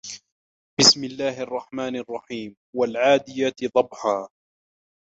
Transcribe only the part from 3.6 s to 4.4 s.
ضبحا